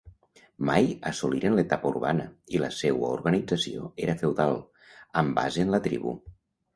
[0.67, 2.25] Mai assoliren l'etapa urbana
[2.57, 4.57] i la seua organització era feudal,
[5.23, 6.15] amb base en la tribu.